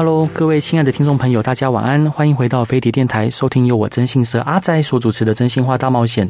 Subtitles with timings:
[0.00, 6.26] Hello，各位亲爱的听众朋友，大家晚安，欢迎回到飞碟电台，收听由我征信社阿仔所主持的《真心话大冒险》。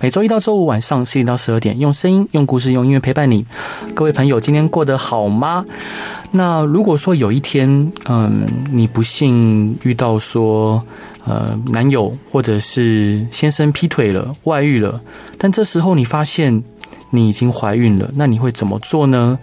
[0.00, 3.46] 每周一到周五晚上十点到十二点，用声音、用故事、用音乐陪伴你。
[3.94, 5.64] 各位朋友，今天过得好吗？
[6.32, 10.82] 那如果说有一天，嗯，你不幸遇到说，
[11.24, 15.00] 呃，男友或者是先生劈腿了、外遇了，
[15.38, 16.60] 但这时候你发现。
[17.14, 19.38] 你已经怀孕了，那你会怎么做呢？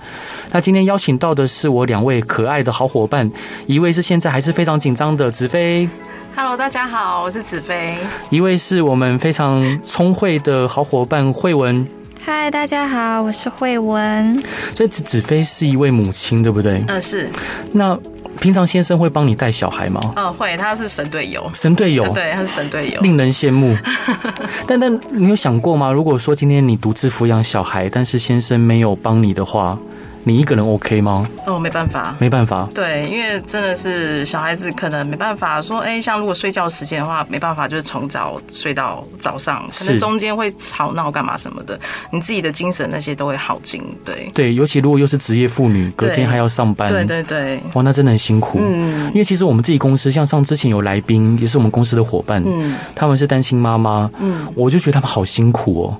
[0.51, 3.31] 那今天邀请到的是我两位可爱的好伙伴，
[3.67, 5.87] 一位是现在还是非常紧张的子飞
[6.35, 7.95] ，Hello，大家好，我是子飞；
[8.31, 11.87] 一位是我们非常聪慧的好伙伴慧文，
[12.21, 14.41] 嗨，大家好，我是慧文。
[14.75, 16.83] 所以子子飞是一位母亲，对不对？
[16.87, 17.29] 嗯，是。
[17.73, 17.97] 那。
[18.39, 19.99] 平常先生会帮你带小孩吗？
[20.15, 21.51] 嗯，会，他是神队友。
[21.53, 23.75] 神队友， 对，他是神队友，令人羡慕。
[24.65, 25.91] 但但你有想过吗？
[25.91, 29.77] 如果说今天你独自抚养小孩，但是先生没有帮你的话。
[30.23, 31.27] 你一个人 OK 吗？
[31.45, 32.67] 哦，没办法，没办法。
[32.75, 41.79] 对，因为真的是小孩子，可能没办法说，哎，像如果睡觉时间的话，没办法，就是从早睡到早上，可能中间会吵闹干嘛什么的，
[42.11, 43.81] 你自己的精神那些都会耗尽。
[44.03, 48.59] 对，对，尤其如果又是职业妇女，隔天还要上班，对对对，哇，那真的很辛苦。
[48.61, 55.97] 嗯，因为其实我们自己公司，像上之前有来宾，也是我们公司的伙伴，嗯，他们是单亲妈妈，嗯，我就觉得他们好辛苦哦。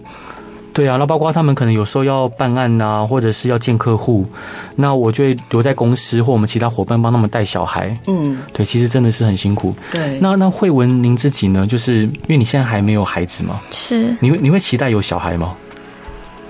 [0.74, 4.26] 对啊，那包括他们可能有时候要办案呐、啊，或者是要见客户，
[4.76, 7.98] 那我就会留在公司或我们其他伙伴帮他们带小孩。
[8.08, 9.76] 嗯，对，其实真的是很辛苦。
[9.92, 11.66] 对，那那慧文您自己呢？
[11.68, 13.60] 就是因为你现在还没有孩子吗？
[13.72, 14.16] 是。
[14.20, 15.54] 你会你会期待有小孩吗？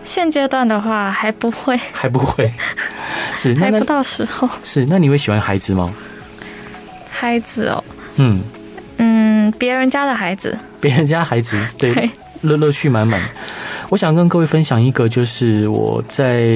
[0.04, 2.52] 现阶段的话还不会，还不会。
[3.38, 4.50] 是，还不到时候。
[4.64, 5.94] 是，那你会喜欢孩子吗？
[7.10, 7.84] 孩子哦，
[8.16, 8.42] 嗯
[8.98, 12.10] 嗯，别人家的孩子，别人家孩子，对，对
[12.42, 13.22] 乐乐趣满满。
[13.90, 16.48] 我想跟各位分享一个，就是我在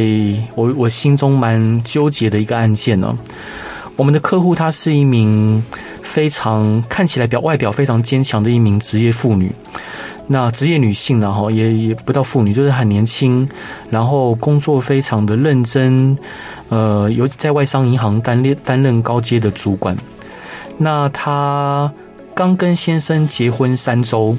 [0.55, 3.17] 我我心中蛮纠结的一个案件呢。
[3.95, 5.63] 我们的客户她是一名
[6.01, 9.51] 非常看起来表外表非常坚强的一名职业妇女，
[10.25, 13.47] 那职业女性呢，哈，也也不到妇女，就是很年轻，
[13.91, 16.17] 然后工作非常的认真，
[16.69, 19.95] 呃，尤其在外商银行担任担任高阶的主管。
[20.77, 21.91] 那她
[22.33, 24.35] 刚跟先生结婚三周，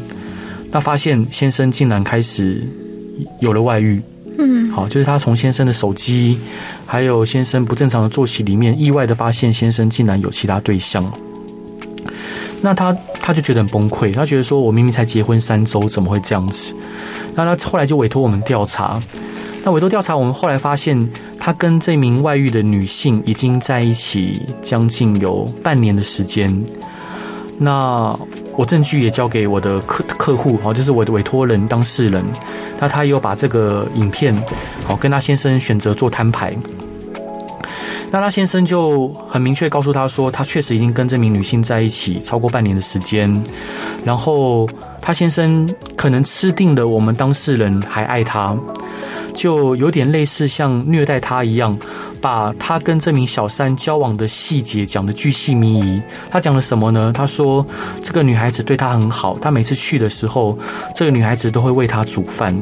[0.75, 2.63] 那发现先生竟然开始。
[3.39, 4.03] 有了外遇，
[4.39, 6.37] 嗯，好，就是他从先生的手机，
[6.85, 11.09] 还有先生不正常的作息里面，意外的发现先生竟然有其他对象。
[12.61, 12.93] 那他
[13.23, 16.75] 他就觉得很崩溃，他觉得说，我明明才结婚三周，怎么会这样子？
[17.37, 19.01] 那他后来就委托我们调查。
[19.63, 21.09] 那委托调查，我们后来发现，
[21.39, 26.51] 他跟这名外遇的女性已经在一起将近有半年的时间。
[27.59, 28.13] 那
[28.57, 32.25] 我证据也交给我的客客户，好，就是我的委托人当事人。
[32.79, 34.35] 那他又把这个影片，
[34.87, 36.57] 好，跟他先生选择做摊牌。
[38.11, 43.43] 那他先生就很明确告诉他说，他确实已经跟这名女性在一起超过半年的时间。
[44.05, 44.69] 然后
[45.01, 48.57] 他先生可能吃定了我们当事人还爱他，
[49.35, 51.77] 就有点类似像虐待他一样。
[52.25, 56.01] 把他跟这名小三交往的细节讲得巨细靡遗。
[56.31, 57.13] 他讲了什么呢？
[57.13, 57.63] 他说
[58.03, 60.59] 这个女孩子对他很好，他每次去的时候，
[60.95, 62.59] 这个女孩子都会为他煮饭。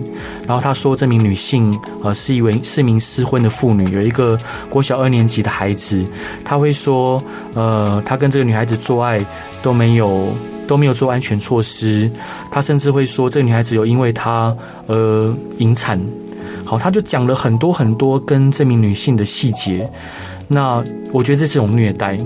[0.48, 4.36] 然后他说这名女性呃是一位是一名失婚的妇女，有一个
[4.68, 6.04] 国小二年级的孩子。
[6.44, 7.22] 他会说
[7.54, 9.24] 呃他跟这个女孩子做爱
[9.62, 10.26] 都没有
[10.66, 12.10] 都没有做安全措施。
[12.50, 14.52] 他甚至会说这个女孩子有因为他
[14.88, 16.00] 而引产。
[16.72, 19.86] 好，他就讲了很多很多跟这名女性的细节，
[20.48, 22.16] 那我觉得这是一种虐待。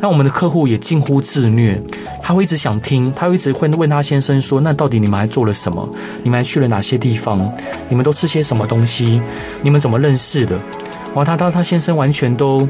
[0.00, 1.78] 那我们的客户也近乎自虐，
[2.22, 5.86] 他会一直想听，他会一直会问他先生说：“那到底你们还做了什么？
[6.22, 7.52] 你们还去了哪些地方？
[7.90, 9.20] 你们都吃些什么东西？
[9.62, 10.58] 你们怎么认识的？”
[11.12, 12.66] 哇，他他他先生完全都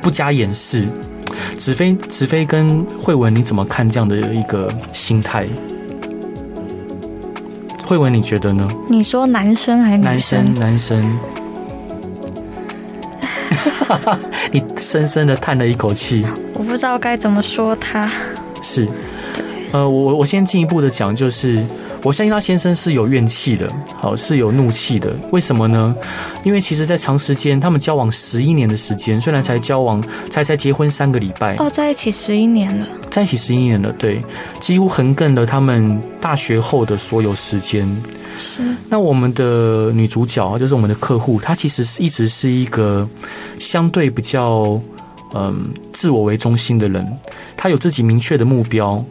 [0.00, 0.86] 不加掩饰。
[1.58, 5.48] 子飞子飞跟慧文，你怎么看这样的一个心态？
[7.92, 8.66] 慧文，你觉得呢？
[8.88, 10.54] 你说男生还是女生？
[10.54, 11.18] 男生，男生。
[14.50, 16.24] 你深深的叹了一口气。
[16.54, 18.10] 我不知道该怎么说他。
[18.62, 18.88] 是，
[19.72, 21.62] 呃，我我先进一步的讲，就是
[22.04, 25.14] 我相信他先生是有怨气的，好，是有怒气的。
[25.30, 25.94] 为什么呢？
[26.42, 34.20] 因为其实，在长时间他们交往十一年的时间，虽然才交往才才结婚三个礼拜，哦，在一起十一年了，在一起十一年了，对，
[34.60, 37.88] 几乎横亘了他们大学后的所有时间。
[38.36, 38.62] 是。
[38.88, 43.08] 那我们的女主角就是我们的客户，她其实是一直是一个
[43.60, 44.80] 相对比较
[45.34, 45.62] 嗯
[45.92, 47.06] 自我为中心的人，
[47.56, 49.02] 她有自己明确的目标。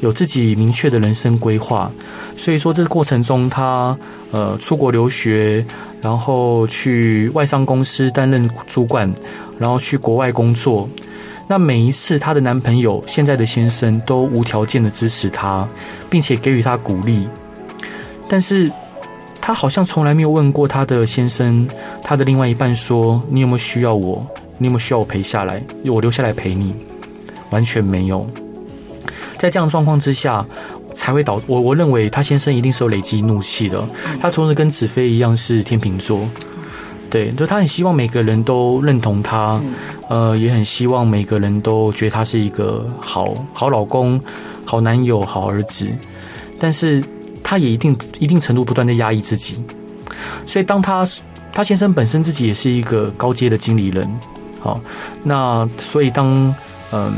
[0.00, 1.90] 有自己明确的人生规划，
[2.36, 3.96] 所以说这个过程中，他
[4.32, 5.64] 呃出国留学，
[6.00, 9.12] 然后去外商公司担任主管，
[9.58, 10.88] 然后去国外工作。
[11.46, 15.66] 那每一次，她的男朋友现在的先生都无条件的支持她，
[16.08, 17.28] 并且给予她鼓励。
[18.28, 18.70] 但是，
[19.40, 21.66] 她好像从来没有问过她的先生，
[22.04, 24.24] 她的另外一半说：“你有没有需要我？
[24.58, 25.60] 你有没有需要我陪下来？
[25.84, 26.72] 我留下来陪你？”
[27.50, 28.24] 完全没有。
[29.40, 30.44] 在这样的状况之下，
[30.94, 31.58] 才会导我。
[31.58, 33.82] 我认为他先生一定是有累积怒气的。
[34.20, 36.28] 他同时跟子飞一样是天秤座，
[37.08, 39.58] 对，就他很希望每个人都认同他，
[40.10, 44.20] 呃，也很希望每个人都觉得他是一个好好老公、
[44.66, 45.88] 好男友、好儿子。
[46.58, 47.02] 但是
[47.42, 49.56] 他也一定一定程度不断的压抑自己。
[50.44, 51.08] 所以当他
[51.50, 54.06] 他先生本身自己也是一个高阶的经理人，
[54.60, 54.78] 好，
[55.24, 56.54] 那所以当
[56.92, 57.10] 嗯。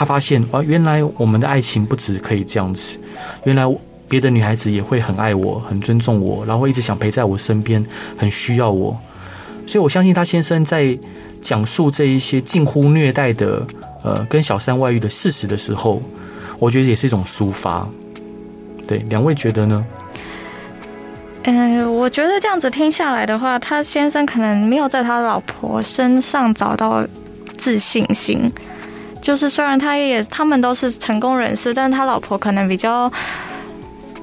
[0.00, 2.98] 他发现啊，原来我们的爱情不止可以这样子，
[3.44, 3.66] 原来
[4.08, 7.84] 别的女孩子也会很爱我、很尊重我，然后一直想陪在我身边，
[8.16, 8.98] 很需要我。
[9.66, 10.98] 所以我相信他先生在
[11.42, 13.62] 讲述这一些近乎虐待的
[14.02, 16.00] 呃跟小三外遇的事实的时候，
[16.58, 17.86] 我觉得也是一种抒发。
[18.88, 19.84] 对，两位觉得呢？
[21.42, 27.06] 嗯、呃，我觉得这样子听下来的话，他先生可能没有在他老婆身上找到
[27.58, 28.50] 自信心。
[29.20, 33.10] 就是虽然他也他们都是成功人士，但他老婆可能比较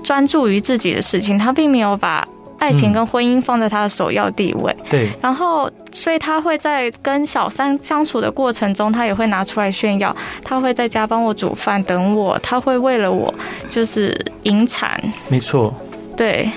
[0.03, 2.25] 专注于自己的事情，他并没有把
[2.59, 4.75] 爱情跟婚姻放在他的首要地位。
[4.79, 5.09] 嗯、对。
[5.21, 13.33] 然后，所以他会在跟小三相处的过程中，他也会拿出来炫耀，他会在家帮我煮饭等我，他会为了我
[13.69, 15.00] 就是引产。
[15.29, 15.73] 没错。
[16.15, 16.50] 对。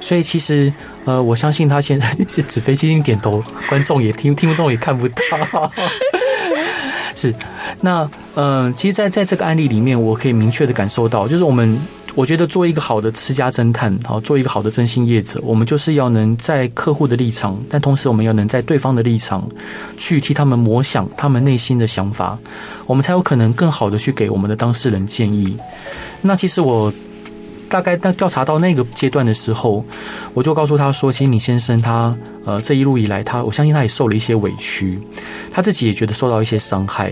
[0.00, 0.72] 所以其实
[1.04, 5.70] 呃，我相信他现在 是纸飞机点头，观众也听听众也看不到。
[7.14, 7.34] 是，
[7.80, 11.78] 那嗯、其实在，在这个案例里面，我可以明确的感受到，就是我们，
[12.14, 19.48] 我觉得做一个好的私家侦探，好，做一个好的征信业者，我们就是要能在客户的立场，但同时我们要能在对方的立场，
[19.96, 22.38] 去替他们模想他们内心的想法，
[22.86, 25.56] 我们才有可能更好的去给我们的当事人建议。
[26.20, 26.92] 那其实我。
[27.74, 29.84] 大概当调查到那个阶段的时候，
[30.32, 34.96] 我就告诉他说：“其实你先生他呃这一路以来，他我相信他也受了一些委屈，
[35.50, 37.10] 他自己也觉得受到一些伤害。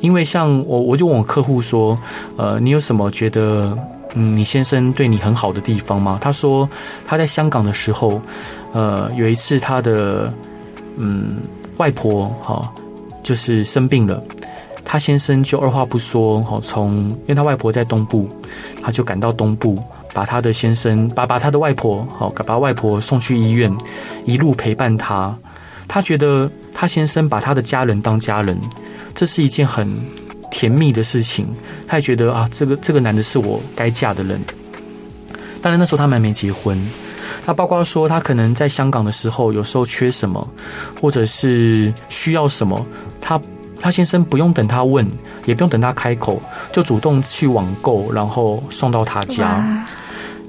[0.00, 1.94] 因为像我，我就问我客户说：
[2.38, 3.76] 呃，你有什么觉得
[4.14, 6.18] 嗯你先生对你很好的地方吗？
[6.18, 6.66] 他说
[7.06, 8.18] 他在香港的时候，
[8.72, 10.32] 呃有一次他的
[10.96, 11.36] 嗯
[11.76, 12.66] 外婆哈
[13.22, 14.24] 就是生病了。”
[14.92, 18.28] 他先生就二话不说，好从，因为他外婆在东部，
[18.82, 19.74] 他就赶到东部，
[20.12, 23.74] 把他的先生，把把他的外婆，好，把外婆送去医院，
[24.26, 25.34] 一路陪伴他。
[25.88, 28.54] 他觉得他先生把他的家人当家人，
[29.14, 29.98] 这是一件很
[30.50, 31.48] 甜蜜的事情。
[31.88, 34.38] 他也觉得啊，这个这个男的是我该嫁的人。
[35.62, 36.78] 当然那时候他们还没结婚。
[37.46, 40.46] 那包括说他可能在香港的时候，有时候缺什么，
[41.00, 42.84] 或者是需要什么，
[43.22, 43.40] 他。
[43.82, 45.06] 他先生不用等他问，
[45.44, 46.40] 也不用等他开口，
[46.72, 49.84] 就主动去网购，然后送到他家。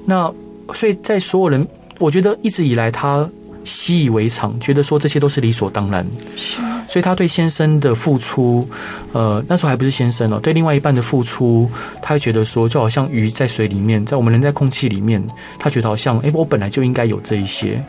[0.06, 0.32] 那
[0.72, 1.66] 所以在所有人，
[1.98, 3.28] 我觉得一直以来他
[3.64, 6.06] 习以为常，觉得说这些都是理所当然。
[6.36, 6.58] 是。
[6.86, 8.68] 所以他对先生的付出，
[9.12, 11.68] 呃，那时候还不是先生哦，对另外一半的付出，
[12.00, 15.20] 他会觉得说，就好像鱼在水里面，在我们人在空气里面，
[15.58, 17.82] 他觉得好像，哎，我本来就应该有这一些。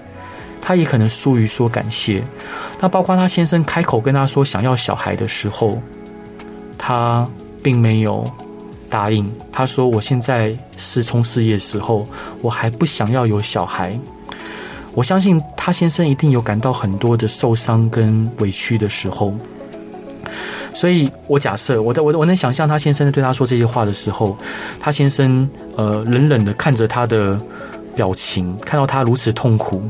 [0.62, 2.24] 他也可能疏于说感谢，
[2.80, 5.82] 那包括他先生开口跟他说想要小孩的时候，
[6.78, 7.28] 他
[7.64, 8.24] 并没有
[8.90, 9.30] 答应。
[9.52, 12.04] 他说：“我现在是冲事业时候，
[12.42, 13.98] 我还不想要有小孩。”
[14.94, 19.34] 我相信他先生一定有感到很多的受伤跟委屈的时候，
[20.74, 24.38] 所以我假设，我在我我能想象他先生对他说这些话的时候，
[24.80, 27.38] 他先生呃冷冷的看着他的
[27.94, 29.84] 表情，看到他如此痛苦。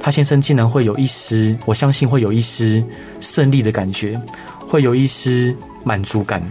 [0.00, 2.82] 他先生竟然会有一丝，我相信会有一丝
[3.20, 4.18] 胜利的感觉，
[4.58, 5.54] 会有一丝
[5.84, 6.42] 满足感。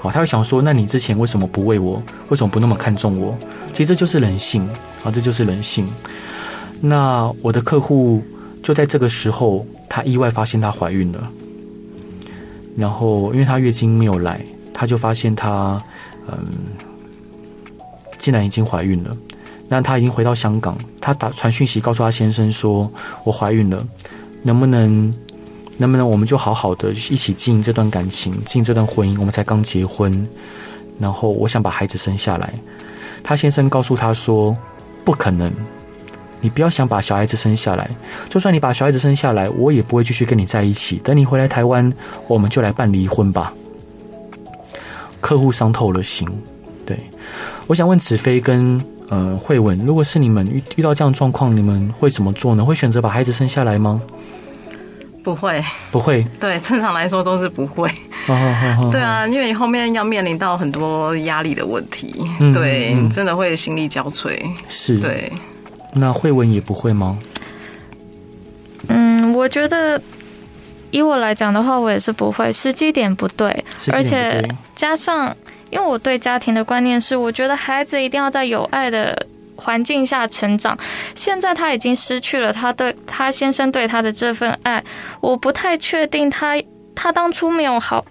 [0.00, 2.02] 好，他会想说：那你之前为什么不为我？
[2.30, 3.36] 为什么不那么看重我？
[3.74, 4.66] 其实这就是人性
[5.04, 5.86] 啊，这就是人性。
[6.80, 8.22] 那我的客户
[8.62, 11.30] 就在这个时候，她意外发现她怀孕了。
[12.78, 14.40] 然后，因为她月经没有来，
[14.72, 15.78] 他就发现她
[16.28, 16.38] 嗯
[18.16, 19.14] 竟然已经怀孕了。
[19.72, 22.90] 那她已经回到香港，她打传讯息告诉她先生说
[23.22, 23.86] ：“我怀孕了，
[24.42, 25.14] 能不能，
[25.76, 29.16] 能不能我们就好好的一起经营这段感情，经营这段婚姻？
[29.20, 30.28] 我们才刚结婚，
[30.98, 32.52] 然后我想把孩子生下来。”
[33.22, 34.56] 她先生告诉她说
[35.06, 35.48] ：“不可能，
[36.40, 37.88] 你不要想把小孩子生下来。
[38.28, 40.96] 就算你把小孩子生下来，我也不会继续跟你在一起。
[40.96, 41.92] 等你回来台湾，
[42.26, 43.54] 我们就来办离婚吧。”
[45.22, 46.26] 客户伤透了心。
[46.84, 46.98] 对，
[47.68, 48.84] 我想问子飞跟。
[49.10, 52.64] 呃，慧文，如果是你们遇遇到这样状况，你们会怎么做呢？
[52.64, 54.00] 会选择把孩子生下来吗？
[55.24, 56.24] 不会，不会。
[56.38, 57.90] 对，正常来说都是不会。
[58.92, 64.40] 对啊，因为你后面要面临到很多压力的问题，嗯、对、嗯，真的会心力交瘁。
[64.68, 65.32] 是，对。
[65.92, 67.18] 那慧文也不会吗？
[68.86, 70.00] 嗯，我觉得
[70.92, 75.36] 以我来讲的话，我也是不会，时机点不对，而且加上。
[75.70, 80.76] 因为我对家庭的观念是，我觉得孩子一定要在有爱的环境下成长。
[81.14, 84.82] 现在他已经失去了他对他先生对他的这份爱，
[85.20, 86.60] 我不太确定他
[86.94, 88.04] 他当初没有好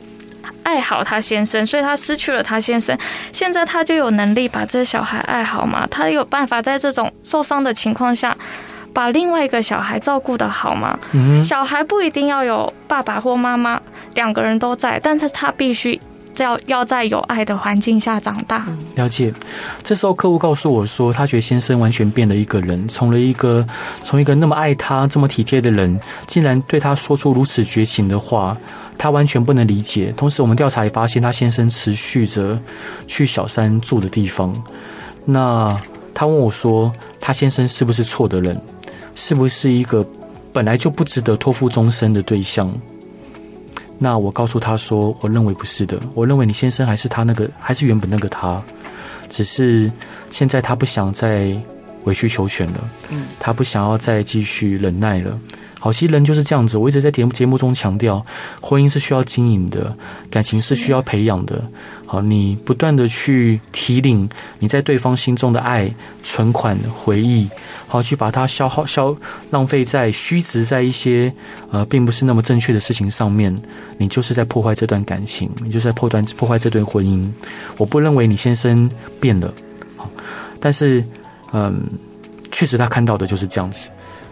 [0.63, 2.97] 爱好他先生，所以他失去了他先生。
[3.33, 5.85] 现在他就有能力把这小孩爱好吗？
[5.91, 8.35] 他有办法在这种受伤的情况下
[8.93, 10.97] 把另外一个小孩照顾得好吗？
[11.13, 13.81] 嗯，小孩不一定要有爸爸或妈妈
[14.15, 15.99] 两个人都在，但是他必须。
[16.37, 18.65] 要要在有爱的环境下长大。
[18.95, 19.33] 了解。
[19.83, 23.65] 这时候客户告诉我说，他觉得先生完全变了一个人，从了一个
[24.01, 28.55] 从一个那么爱他、这么体贴的人，竟然对他说出如此绝情的话，
[28.97, 30.13] 他完全不能理解。
[30.15, 32.59] 同时，我们调查也发现，他先生持续着
[33.07, 34.55] 去小三住的地方。
[35.25, 35.79] 那
[36.13, 38.59] 他问我说，他先生是不是错的人？
[39.15, 40.05] 是不是一个
[40.53, 42.73] 本来就不值得托付终身的对象？
[43.99, 48.63] 那我告诉他说，我认为不是的，我认为你先生还是他那个，还是原本那个他，
[49.27, 49.91] 只是
[50.31, 51.53] 现在他不想再
[52.05, 55.37] 委曲求全了，嗯，他不想要再继续忍耐了。
[55.79, 56.77] 好，其实人就是这样子。
[56.77, 58.23] 我一直在节目节目中强调，
[58.59, 59.95] 婚姻是需要经营的，
[60.29, 61.63] 感情是需要培养的。
[62.05, 64.27] 好，你不断的去提领
[64.59, 65.89] 你在对方心中的爱、
[66.21, 67.47] 存款、回忆，
[67.87, 69.15] 好，去把它消耗、消
[69.51, 71.31] 浪费在虚值在一些
[71.71, 73.55] 呃并不是那么正确的事情上面，
[73.97, 77.25] 你就是在破坏这段感情，你就是在破断破坏这段婚姻。
[77.77, 78.89] 我不认为你先生
[79.21, 79.53] 变了，
[79.95, 80.09] 好，
[80.59, 81.01] 但是
[81.53, 81.81] 嗯，
[82.51, 83.87] 确实他看到的就是这样子。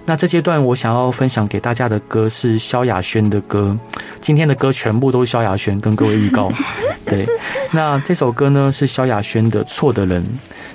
[0.08, 3.78] 那这阶段我想要分享给大家的歌是萧亚轩的歌，
[4.22, 6.50] 今天的歌全部都是萧亚轩，跟各位预告。
[7.06, 7.28] 对，
[7.72, 10.24] 那这首歌呢是萧亚轩的《错的人》。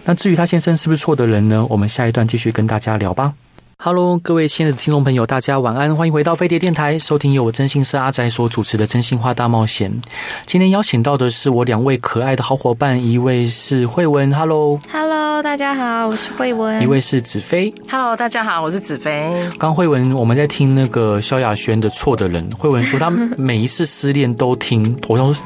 [0.05, 1.67] 那至于他先生是不是错的人呢？
[1.71, 3.33] 我们下一段继续跟大家聊吧。
[3.85, 9.91] Hello，各位亲爱的听众朋友，大家晚安，欢迎回到飞碟电台，收听由我真心是阿宅所主持的《真心话大冒险》。
[10.47, 19.29] 今天邀请到的是我两位可爱的好伙伴，一位是慧文，Hello，Hello，大家好，我是慧文；一位是子飞，Hello，大家好，我是子飞。
[19.59, 25.45] 刚慧文，我们在听那个萧亚轩的《错的人》，慧文说他每一次失恋都听，我想说。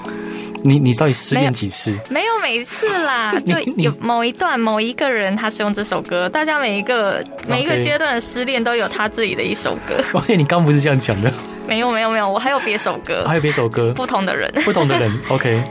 [0.62, 1.96] 你你到底失恋几次？
[2.10, 10.02] 没有每次啦， 就有某一段某一个人他是用这首歌，大家每一个 每一个阶段的失恋都有他自己的一首歌。
[10.12, 11.32] OK， 你刚不是这样讲的？
[11.68, 15.20] 没有没有没有，我还有别首歌，还有别首歌，不同的人，不同的人。
[15.28, 15.62] OK，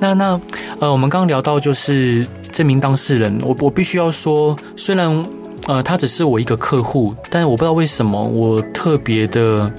[0.00, 0.40] 那那
[0.80, 5.24] 呃，我们刚刚聊到就是这名当事人，我我必须要说，虽然
[5.66, 9.70] 呃他只是我一个客户，但是我不知道为什么我特别的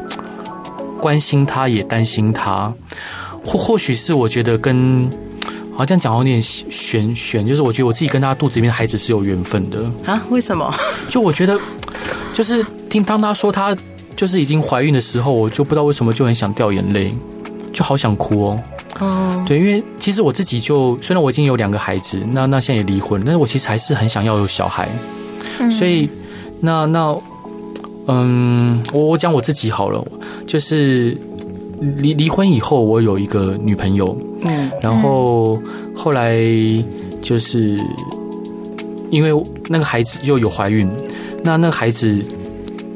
[1.01, 2.72] 关心他，也担心他。
[3.46, 5.10] 或或许是我觉得跟，
[5.76, 10.24] 好像讲有点玄玄，就是我觉得我自己跟他肚子里面的孩子是有缘分的啊？
[10.30, 10.74] 为什么？
[11.10, 11.60] 就我觉得，
[12.34, 13.76] 就是听当他说他
[14.16, 17.14] 就是已经怀孕的时候，我就不知道为什么就很想掉眼泪，
[17.74, 18.64] 就好想哭哦。
[19.00, 24.88] 哦，对，因为其实我自己就虽然我已经有两个孩子，那那现在也离婚，但是我其实还是很想要有小孩。
[25.60, 26.08] 嗯，所以
[26.60, 27.18] 那那
[28.08, 30.06] 嗯，我我讲我自己好了，
[30.48, 31.18] 就是。
[31.98, 35.62] 离离婚以后，我有一个女朋友，嗯，然后
[35.96, 36.38] 后来
[37.22, 37.78] 就是
[39.10, 39.32] 因为
[39.68, 40.90] 那个孩子又有怀孕，
[41.44, 42.22] 那那个孩子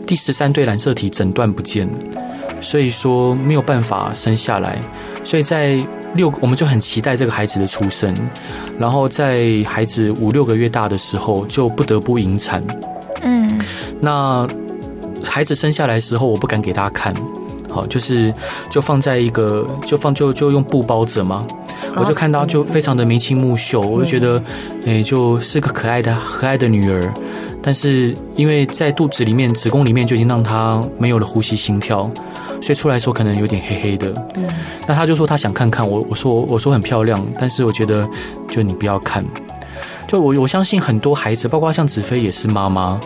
[0.06, 1.88] 第十三对染色体诊断不见，
[2.62, 4.80] 所以说没有办法生下来，
[5.24, 5.84] 所以在
[6.16, 8.14] 六我们就很期待这个孩子的出生，
[8.80, 12.64] 然后在孩子五六个月大的时候就不得不引产，
[13.22, 13.60] 嗯，
[14.00, 14.48] 那
[15.24, 17.14] 孩子生下来的时候，我不敢给他看。
[17.78, 18.34] 好，就是
[18.72, 21.46] 就放在一个，就放就就用布包着嘛。
[21.96, 24.42] 我就看到就非常的眉清目秀，我就觉得，
[24.88, 27.14] 哎，就是个可爱的可爱的女儿。
[27.62, 32.10] 但是因为在肚子里面，子宫里面就已经让她没有了呼吸心跳，
[32.62, 34.12] 所以出来的时候可能有点黑黑的。
[34.88, 38.08] 那他就说他想看看我，我说我说很漂亮，但是我觉得
[38.48, 39.24] 就你不要看。
[40.08, 43.00] 就我我相信很多孩子，包括像子飞也是妈妈，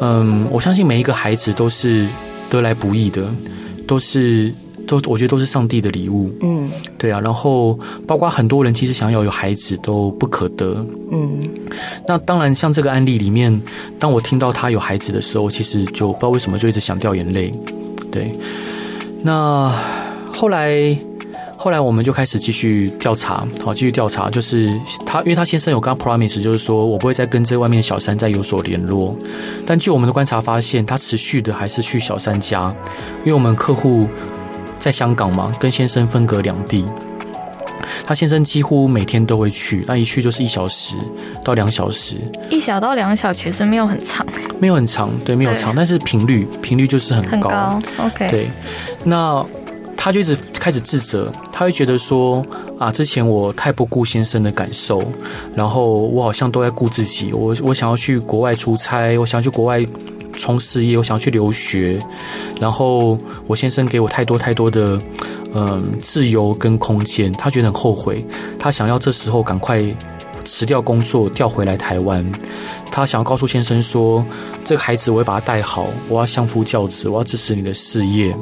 [0.00, 2.06] 嗯，我相信每一个孩子都是
[2.50, 3.22] 得来不易的，
[3.86, 4.52] 都是
[4.86, 7.20] 都我觉得都是上帝的礼物，嗯，对啊。
[7.20, 11.48] 然后包括很多人其实想要有孩子都不可得，嗯。
[12.06, 13.60] 那当然，像这个案例里面，
[13.98, 17.52] 当我听到他有孩子的时候，其实就不知道为什么就一直想掉眼泪，
[18.10, 18.30] 对。
[19.22, 19.72] 那
[20.32, 20.96] 后来。
[21.58, 24.68] 后来我们就开始继续调查，好，继续调查，就是
[25.04, 29.16] 他，因为他先生有跟他 promise，就是说我不会再跟这外面小三再有所联络。
[29.64, 32.72] 但据我们的观察发现，他持续的还是去小三家，
[33.20, 34.06] 因为我们客户
[34.78, 36.84] 在香港嘛，跟先生分隔两地，
[38.06, 40.94] 他先生几乎每天都会去，那一去就是一小时
[41.42, 42.16] 到两小时，
[42.50, 44.24] 一小到两小其实没有很长，
[44.60, 48.48] 没有很长，对，没有长，但是频率频率就是很高，很高，OK，对，
[49.04, 49.44] 那。
[50.06, 52.40] 他就一直开始自责，他会觉得说
[52.78, 55.02] 啊，之前我太不顾先生的感受，
[55.52, 59.84] 然后我好像都在顾自己，我我想要去国外出差，我想要去国外
[60.36, 61.98] 冲事业，我想要去留学，
[62.60, 64.96] 然后我先生给我太多太多的
[65.54, 68.24] 嗯自由跟空间，他觉得很后悔，
[68.60, 69.82] 他想要这时候赶快
[70.44, 72.24] 辞掉工作调回来台湾，
[72.92, 74.24] 他想要告诉先生说，
[74.64, 78.32] 这个孩子我会把他带好，我要相夫教子，我要支持你的事业。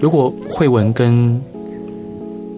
[0.00, 1.40] 如果慧文跟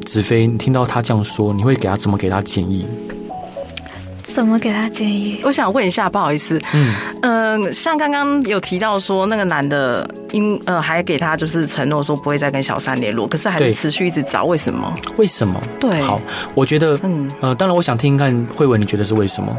[0.04, 2.86] 子飞，你听到他这样说，你会给他怎么给他建议？
[4.24, 5.38] 怎么给他建议？
[5.44, 14.92] 我想问一下，不好意思，嗯，呃，像刚刚有提到说，那个男的因呃还给他就是承诺说不会再跟小三联络，可是还是持续一直找，为什么？
[15.18, 15.60] 为什么？
[15.78, 16.18] 对，好，
[16.54, 19.54] 我觉得，嗯呃，当然我想听听看慧文，你觉得是为什么？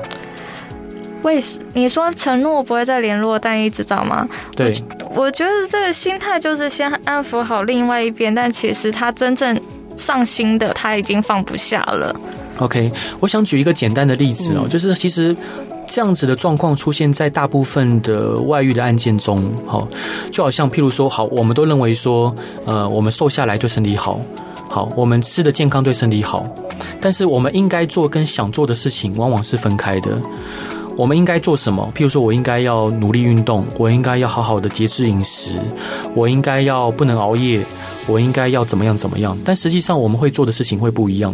[1.23, 4.27] 为什你说承诺不会再联络，但一直找吗？
[4.55, 4.73] 对。
[5.15, 9.59] 我觉得这个心态就是先安抚好另外一边，但其实他真正
[9.95, 12.15] 上心的他已经放不下了。
[12.57, 15.35] OK，我想举一个简单的例子哦，嗯、就是其实
[15.87, 19.87] 这样子的状况出现在大部分的外遇的案件中，好，
[20.31, 22.33] 就好像譬如说，好，我们都认为说，
[22.65, 24.19] 呃，我们瘦下来对身体好，
[24.69, 26.45] 好，我们吃的健康对身体好，
[26.99, 30.19] 但是我们应该做跟想做的事情往往是分开的。
[30.95, 31.87] 我们应该做什么？
[31.95, 35.55] 譬如说，我应该要努力运动，我应该要好好的节制饮食，
[36.13, 37.65] 我应该要不能熬夜，
[38.07, 39.35] 我应该要怎么样怎么样？
[39.43, 41.33] 但实际上，我们会做的事情会不一样。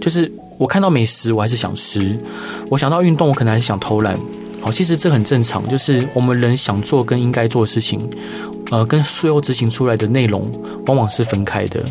[0.00, 2.16] 就是我看到美食，我还是想吃；
[2.70, 4.16] 我想到运动，我可能还是想偷懒。
[4.60, 5.66] 好，其实这很正常。
[5.68, 7.98] 就是我们人想做跟应该做的事情，
[8.70, 10.48] 呃，跟最后执行出来的内容
[10.86, 11.84] 往往是分开的。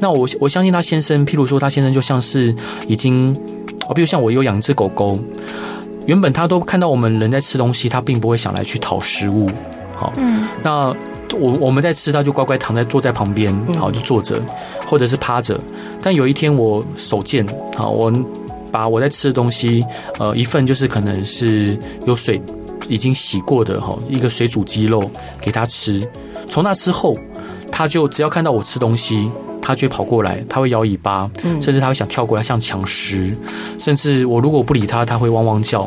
[0.00, 2.54] 那我我相信他先生，譬如说他先生就像是
[2.88, 3.32] 已经，
[3.88, 5.16] 哦，比如像我有养一只狗狗。
[6.06, 9.48] 原本他都看到我们人在吃东西，他并不会想来去讨食物。
[9.94, 10.94] 好，嗯，那
[11.38, 14.42] 我我们在吃，他就乖乖躺在坐在旁边，好，就坐着
[14.86, 15.60] 或者是趴着。
[16.02, 18.12] 但有一天我手贱，好，我
[18.70, 19.84] 把我在吃的东西，
[20.18, 22.40] 呃，一份就是可能是有水
[22.88, 25.08] 已经洗过的哈，一个水煮鸡肉
[25.40, 26.06] 给他吃。
[26.46, 27.14] 从那之后，
[27.70, 29.30] 他就只要看到我吃东西。
[29.62, 33.34] 他就会跑过来，他会摇尾巴，甚至他会想跳过来像抢食，
[33.78, 35.80] 甚至我如果不理他，他会汪汪叫。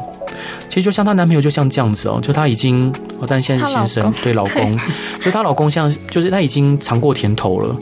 [0.69, 2.93] 其实就像她男朋友，就像这样子哦，就她已经，
[3.27, 4.79] 但现在是先生对老公，
[5.23, 7.75] 就她老公像就是他已经尝过甜头了。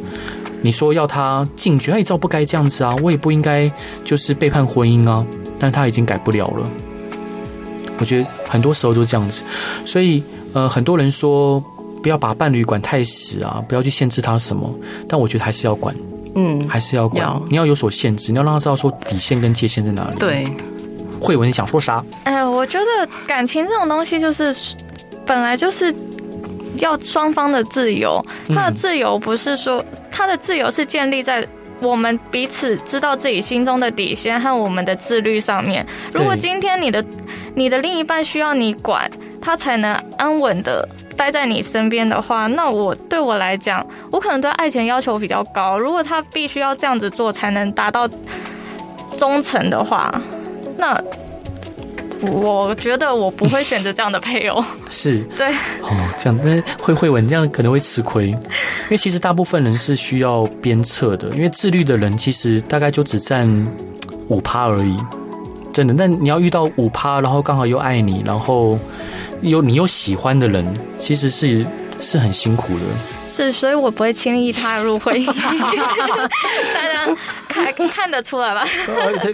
[0.61, 3.69] 你说要他进去，他也知道不该这样子啊，我也不应该
[4.03, 5.25] 就是背叛婚姻啊，
[5.59, 6.69] 但他已经改不了了。
[7.99, 9.43] 我觉得很多时候都这样子，
[9.85, 11.63] 所以呃，很多人说。
[12.03, 13.63] 不要把伴侣管太死啊！
[13.65, 14.69] 不要去限制他什么，
[15.07, 15.95] 但我觉得还是要管，
[16.35, 17.23] 嗯，还是要管。
[17.23, 20.17] 要你要有所限制，你要让他知道说底线跟界限在哪里。
[20.17, 20.45] 对，
[21.21, 22.03] 慧文，你想说啥？
[22.25, 22.85] 哎、呃，我觉得
[23.25, 24.53] 感情这种东西就是
[25.25, 25.95] 本来就是
[26.79, 28.23] 要双方的自由。
[28.49, 31.47] 他的自由不是说他的自由是建立在
[31.81, 35.87] 我们彼此知道自己心中的底线和我们的自律上面。
[36.11, 37.03] 如果今天你的
[37.55, 39.09] 你的另一半需要你管，
[39.41, 40.85] 他才能安稳的。
[41.15, 45.77] 待在你身边的话，那我对我来讲，我可能对爱情要求比较高。
[45.77, 48.09] 如果他必须要这样子做才能达到
[49.17, 50.13] 忠诚的话，
[50.77, 50.99] 那
[52.21, 54.63] 我觉得我不会选择这样的配偶。
[54.89, 55.47] 是，对，
[55.81, 58.37] 哦，这样那会会文这样可能会吃亏，因
[58.89, 63.47] 为其实大部分人是需要鞭策的，因为自律的人其实大概就只占
[64.29, 64.97] 五趴而已，
[65.71, 65.93] 真的。
[65.93, 68.77] 那你要遇到五趴，然后刚好又爱你，然后。
[69.43, 70.65] 有你有喜欢的人，
[70.97, 71.65] 其实是
[72.01, 72.85] 是很辛苦的。
[73.35, 75.25] 是，所以我不会轻易踏入婚姻。
[76.75, 77.15] 大家
[77.47, 78.63] 看看得出来吧？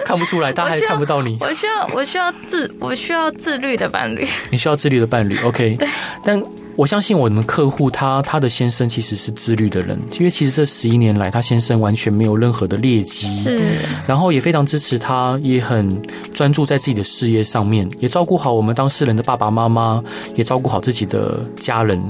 [0.06, 1.38] 看不出来，大家还看不到你。
[1.42, 4.26] 我需要，我需要自，我需要自律的伴侣。
[4.52, 5.76] 你需要自律的伴侣，OK？
[5.76, 5.86] 对。
[6.24, 6.42] 但
[6.78, 13.62] 我相信我们客户他他的先生其实是自律的人，因为其实这十一年来，他先生完全没有任何的劣迹，是，
[14.08, 16.02] 然后也非常支持他，也很
[16.34, 20.02] 专注在自己的事业上面，也照顾好我们当事人的爸爸妈妈，
[20.36, 22.02] 也照顾好自己的家人，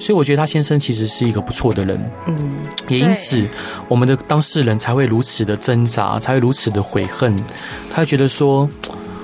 [0.00, 2.36] 所以我觉得他先生其实是一个不错的人，嗯，
[2.88, 3.46] 也因此
[3.86, 7.36] 我们的当事人才会如此的挣扎，才会如此的悔恨，
[7.88, 8.68] 他会觉得说，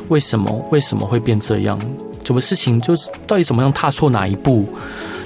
[0.09, 1.77] 为什么为什么会变这样？
[2.25, 4.68] 什么事情就是到底怎么样踏错哪一步？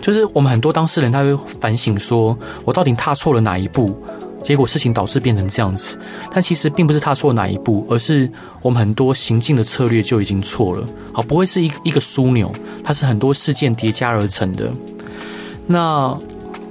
[0.01, 4.03] 就是我们很多当事人他会反省说，我到底踏错了哪一步？
[4.43, 5.99] 结果事情导致变成这样子。
[6.33, 8.31] 但其实并不是踏错哪一步，而是
[8.63, 10.87] 我们很多行进的策略就已经错了。
[11.13, 12.51] 好，不会是一一个枢纽，
[12.83, 14.71] 它是很多事件叠加而成的。
[15.67, 16.17] 那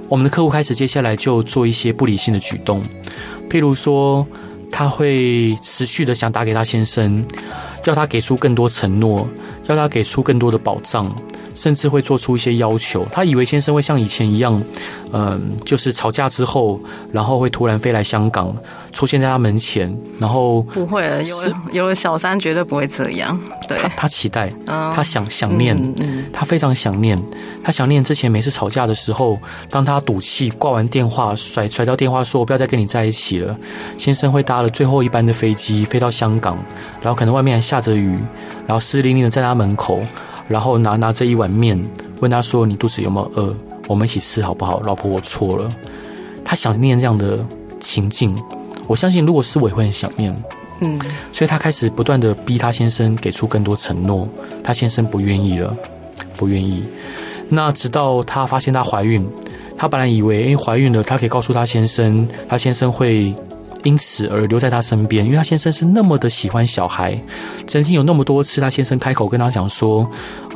[0.08, 2.82] 我们的客户开始接下来就做一些不理性的举动，
[3.48, 4.26] 譬如说
[4.70, 7.24] 他会持续的想打给他先生，
[7.84, 9.28] 要他给出更多承诺。
[9.68, 11.12] 要他给出更多的保障，
[11.56, 13.04] 甚至会做出一些要求。
[13.10, 14.62] 他以为先生会像以前一样，
[15.12, 16.78] 嗯，就是吵架之后，
[17.10, 18.54] 然后会突然飞来香港，
[18.92, 21.36] 出现在他门前，然后不会了，有
[21.72, 23.36] 有小三绝对不会这样。
[23.66, 25.76] 对，他他期待，他想想念，
[26.32, 27.18] 他非常想念，
[27.64, 29.36] 他想念之前每次吵架的时候，
[29.68, 33.56] 当他赌气挂完电话，甩甩掉电话，说我不要再跟你在一起了。
[33.98, 36.56] 先生会搭了最后一班的飞机飞到香港，
[37.00, 38.16] 然后可能外面还下着雨。
[38.66, 40.00] 然后湿淋淋的在他门口，
[40.48, 41.80] 然后拿拿着一碗面，
[42.20, 43.56] 问他说：“你肚子有没有饿？
[43.88, 45.68] 我们一起吃好不好？”老婆，我错了。
[46.44, 47.38] 他想念这样的
[47.80, 48.36] 情境，
[48.86, 50.34] 我相信如果是我也会很想念。
[50.80, 51.00] 嗯，
[51.32, 54.28] 所以他开始不断的逼他先生给出更多承诺，
[54.62, 55.76] 他先生不愿意了，
[56.36, 56.82] 不愿意。
[57.48, 59.26] 那直到他发现她怀孕，
[59.76, 63.34] 她本来以为诶怀孕了，她可以告诉他先生，他先生会。
[63.86, 67.14] 因此而留在他身边，因为他先生是那么的喜欢小孩，
[67.68, 70.04] 曾经有那么多次，他先生开口跟他讲说：“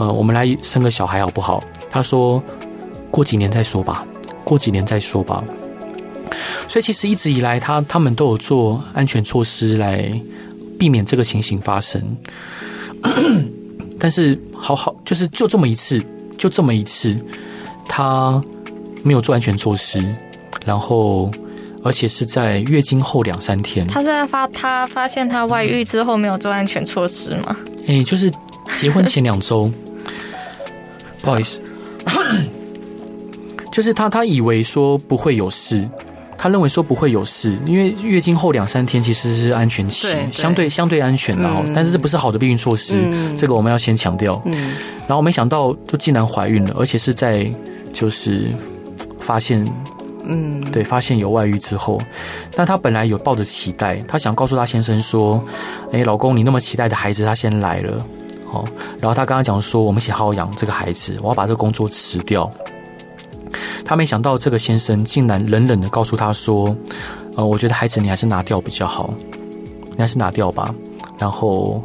[0.01, 2.43] 呃，我们来生个小孩好不好？”他说
[3.09, 4.05] ：“过几年再说吧，
[4.43, 5.45] 过几年再说吧。”
[6.67, 10.13] 所以其实一直以来他，他们都有做安全措施来
[10.77, 12.03] 避免这个情形发生。
[13.97, 16.03] 但是，好好就是就这么一次，
[16.37, 17.17] 就这么一次，
[17.87, 18.43] 他
[19.05, 20.05] 没有做安全措施，
[20.65, 21.31] 然后。
[21.83, 27.57] 而且是在月经后两三天，他是在发他发现他外遇之后没有做安全措施吗？
[27.87, 28.31] 哎、欸，就是
[28.77, 29.73] 结婚前两周，
[31.23, 31.61] 不好意思，
[33.73, 35.89] 就是他他以为说不会有事，
[36.37, 44.41] 他认为说不会有事，因为月经后两三天其实是安全期，对对相对相对安全的哈，嗯、但是这不是好的避孕措施，嗯、这个我们要先强调。
[44.45, 44.73] 嗯，
[45.09, 47.51] 然后没想到就竟然怀孕了，而且是在
[47.93, 48.51] 就是
[49.19, 49.65] 发现。
[50.25, 52.01] 嗯，对，发现有外遇之后，
[52.57, 55.43] 那她本来有抱着期待，她想告诉她先生说
[55.93, 57.97] ：“哎，老公，你那么期待的孩子，他先来了。”
[58.53, 58.65] 哦，
[59.01, 62.51] 然后她刚刚讲说：“我们一起好好养这个孩子，我要把这个工作辞掉。”
[63.85, 66.77] 她没想到这个先生竟然冷冷的告诉她说
[67.37, 69.15] ：“呃，我觉得孩子你还是拿掉比较好，
[69.93, 70.75] 你还是拿掉吧。
[71.19, 71.83] 然后，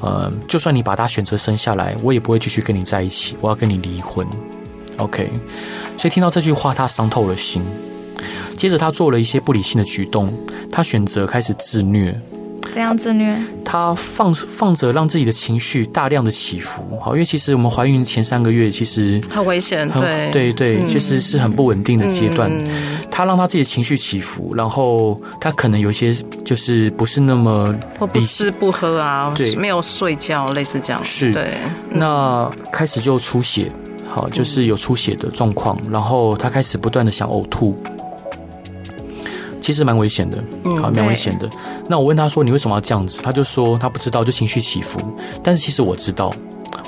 [0.00, 4.26] 呃，就算你把他选择生下来，我也不会继续跟你在一起，我要跟你离婚。”
[4.98, 5.28] OK。
[5.96, 7.62] 所以听到这句话，他伤透了心。
[8.56, 10.32] 接着，他做了一些不理性的举动，
[10.72, 12.18] 他选择开始自虐。
[12.72, 13.38] 怎样自虐？
[13.64, 16.98] 他放放着让自己的情绪大量的起伏。
[17.00, 22.50] 好，因为其实我们怀孕前三个月其实很危险，对对对，其实是很不稳定的阶段。
[23.10, 26.12] 他让他自己的情绪起伏，然后他可能有一些
[26.44, 27.74] 就是不是那么
[28.12, 31.02] 不吃不喝啊，对，没有睡觉，类似这样。
[31.04, 31.52] 是，对。
[31.90, 33.70] 那开始就出血。
[34.16, 37.76] 好，就是有出血的状况，然后他开始不断的想呕吐，
[39.60, 40.42] 其实蛮危险的，
[40.80, 41.46] 好，蛮危险的。
[41.86, 44.98] 那我问他说：“你为什么要这样子？”他就说他不知道，就情绪起伏。
[45.42, 46.32] 但是其实我知道，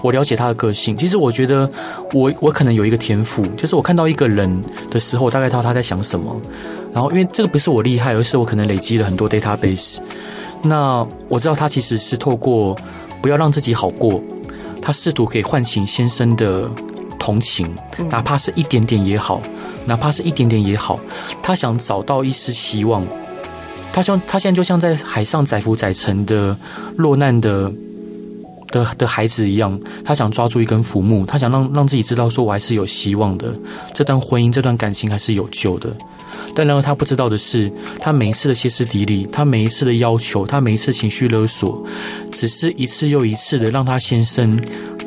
[0.02, 0.96] 我了解他的个性。
[0.96, 1.70] 其实我觉得
[2.14, 4.50] 我我可能有一个天赋，就是我看到一个人
[4.90, 6.34] 的时候，我大概知道他在想什么。
[6.94, 9.98] 然后因为这个不是我厉害，而是我可能累积了很多 database。
[10.62, 12.74] 那我知道他其实是透过
[13.20, 14.18] 不要让自己好过，
[14.80, 16.66] 他试图可以唤醒先生的。
[17.28, 17.70] 同情，
[18.08, 19.42] 哪怕是一点点也好，
[19.84, 20.98] 哪怕是一点点也好，
[21.42, 23.06] 他想找到一丝希望。
[23.92, 26.56] 他像他现在就像在海上载浮载沉的
[26.96, 27.70] 落难的
[28.68, 33.52] 的的孩子一样，他想抓住一根浮木，他想让让自己知道说，我还是有希望的，
[33.92, 35.94] 这段婚姻，这段感情还是有救的。
[36.54, 41.84] 但然而他不知道的是，他每一次的歇斯底里，他每一次的要求，他每一次情绪勒索，
[42.32, 44.58] 只是一次又一次的让他先生。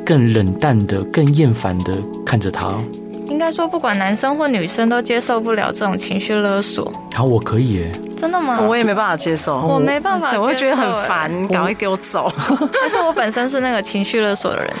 [0.04, 1.92] 更冷淡的、更厌烦的
[2.24, 2.74] 看着他。
[3.28, 6.92] 应该说，不管男生或女生都接受不了这种情绪勒索。
[7.14, 8.60] 好，我可以耶，真的吗？
[8.60, 12.30] 我也没办法接受，我没办法，我会觉得很烦，你赶快给我走。
[12.80, 14.76] 但是我本身是那个情绪勒索的人。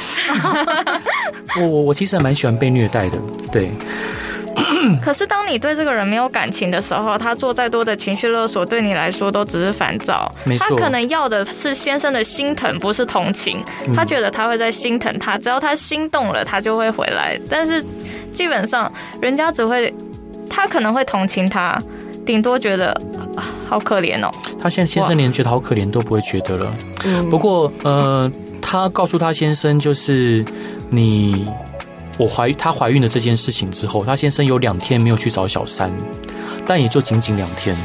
[1.62, 3.18] 我我我其实还蛮喜欢被虐待的，
[3.50, 3.70] 对。
[5.00, 10.30] 可是当你对这个人没有感情的时候，他做再多的情绪勒索，对你来说都只是烦躁。
[10.44, 10.66] 没错。
[10.70, 13.62] 他可能要的是先生的心疼，不是同情。
[13.94, 17.38] 他觉得他会在心疼他，只要他心动了，他就会回来。
[17.48, 17.84] 但是
[18.32, 19.92] 基本上，人家只会，
[20.50, 21.78] 他可能会同情他，
[22.26, 22.96] 顶多觉得
[23.64, 24.30] 好可怜哦。
[24.60, 26.72] 他现在先生连觉得好可怜都不会觉得了。
[27.30, 30.44] 不过呃，他告诉他先生就是
[30.90, 31.44] 你。
[32.18, 35.92] 我怀她怀孕的这件事情之后，她先生有两天没有去找小三，
[36.66, 37.76] 但也就仅仅两天，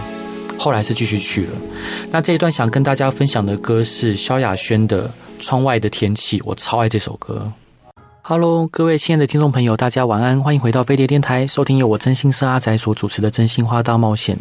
[0.58, 1.52] 后来是继续去了。
[2.12, 5.08] 那这一段想跟大家分享的歌是萧亚轩的
[5.40, 7.52] 《窗外的天气》，我超爱这首歌。
[8.22, 14.36] Hello，各位亲爱的听众朋友，大家晚安，欢迎回到飞碟电台，收听由我真心是阿仔所主持的《真心话大冒险》。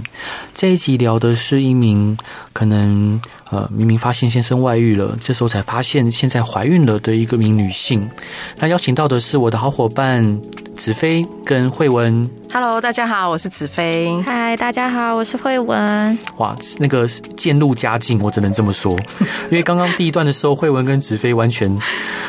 [0.52, 2.18] 这一集聊的是一名
[2.52, 3.20] 可能
[3.50, 8.08] 呃明明发现先生外遇了，这时候才发现现在怀孕了的一个名女性。
[8.58, 10.40] 那邀请到的是我的好伙伴
[10.76, 12.28] 子菲跟慧文。
[12.52, 14.22] Hello，大家好，我是子菲。
[14.24, 16.18] 嗨，大家好，我是慧文。
[16.36, 17.06] 哇，那个
[17.36, 18.92] 渐入佳境，我只能这么说。
[19.50, 21.76] 因为刚刚第一段的时候，慧文跟子菲完全，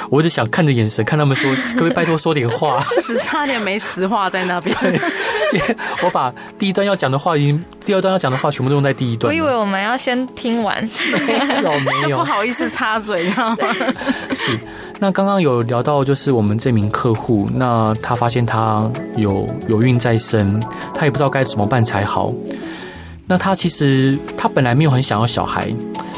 [0.09, 2.83] 我就想看着眼神，看他们说，可不可以拜托说点话？
[3.05, 4.75] 只差点没实话在那边。
[6.03, 9.31] 我把第一段要讲的话，已经第二段要讲的话，全部都用在第一段。
[9.31, 13.57] 我以为我们要先听完，没 有没有，不好意思插嘴，你知道吗？
[14.35, 14.57] 是。
[14.99, 20.59] 那刚刚有聊到，就是我们这名客户，那他发现他有有孕在身，
[20.95, 22.33] 他也不知道该怎么办才好。
[23.27, 25.71] 那他其实他本来没有很想要小孩，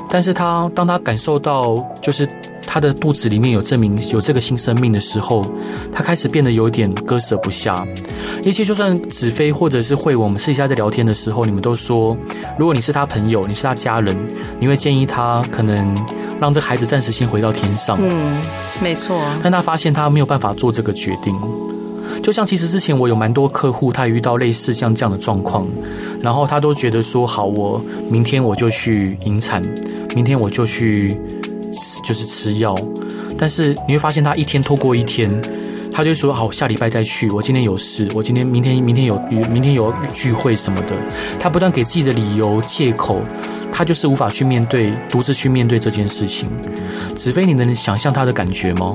[0.09, 2.25] 但是他当他感受到就是
[2.71, 5.43] 他的肚子里面有这名有这个新生命的时候，
[5.91, 7.83] 他开始变得有点割舍不下。
[8.43, 12.15] 也许就算子飞或者是慧，我们私下在聊天的时候，你们都说，
[12.59, 14.15] 如果你是他朋友，你是他家人，
[14.59, 15.97] 你会建议他可能。
[16.39, 17.97] 让这孩子暂时先回到天上。
[17.99, 18.41] 嗯，
[18.81, 19.21] 没错。
[19.43, 21.35] 但他发现他没有办法做这个决定。
[22.23, 25.67] 就像其实之前我有蛮多客户，他遇到类似像这样的状况，
[26.21, 29.61] 然后他都觉得说好，我明天我就去引产，
[30.15, 31.19] 明天我就去
[32.03, 32.75] 就是吃药。
[33.37, 35.29] 但是你会发现他一天拖过一天，
[35.91, 37.29] 他就说好，下礼拜再去。
[37.31, 39.17] 我今天有事，我今天明天明天有
[39.51, 40.95] 明天有聚会什么的。
[41.39, 43.21] 他不断给自己的理由借口。
[43.71, 46.49] 他就是无法去面对，独自去面对这件事情。
[47.15, 48.93] 子飞，你能想象他的感觉吗？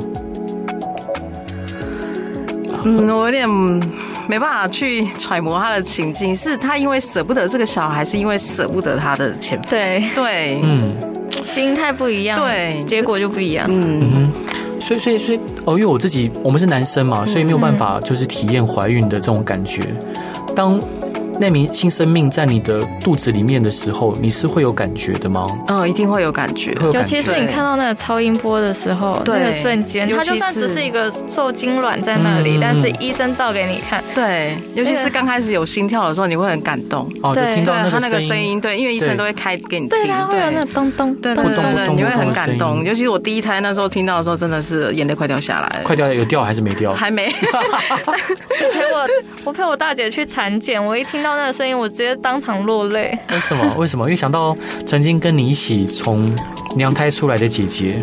[2.84, 3.48] 嗯，我有点
[4.28, 6.36] 没办法去揣摩他的情境。
[6.36, 9.70] 是他因为舍不得这个小孩，是因为舍不得他的前夫？
[9.70, 10.94] 对对，嗯，
[11.44, 13.66] 心态不一样，对，结果就不一样。
[13.68, 14.32] 嗯嗯，
[14.80, 19.82] 所以所以所以哦，因为我自己我们是男生嘛，所以没有办法就是体验怀孕的这种感觉。
[20.56, 20.80] 当
[21.40, 25.46] 那名新生命在你的肚子里面的时候，你是会有感觉的吗？
[25.68, 26.72] 嗯，一定会有感觉。
[26.92, 34.02] 尤其是你看到那个超音波的时候，那个瞬间，它就算只是一个受精卵在那里，但是医生照给你看。
[34.14, 37.10] 对，尤其是刚开始有心跳的时候，你会很感动。
[37.22, 42.84] 哦，就听到他那个声音，对，因为医生都会开给你听，对，会有那个咚咚，对对对，你会很感动。
[42.84, 45.82] 尤其是我第一胎那时候听到的时候，真的是眼泪快掉下来。
[45.82, 46.92] 快掉，有掉还是没掉？
[46.92, 47.32] 还没。
[48.72, 49.06] 陪我，
[49.44, 53.18] 我陪我大姐去产检，我一听到那个声音，我直接当场落泪。
[53.32, 53.66] 为什么？
[53.78, 54.04] 为什么？
[54.04, 54.54] 因为想到
[54.86, 56.30] 曾经跟你一起从
[56.76, 58.00] 娘胎出来的姐姐，